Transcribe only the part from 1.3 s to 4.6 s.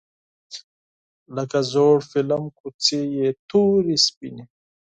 لکه زوړ فیلم کوڅې یې تورې سپینې